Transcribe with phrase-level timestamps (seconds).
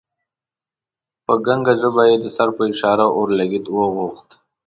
[1.25, 4.29] په ګنګه ژبه یې د سر په اشاره اورلګیت وغوښت.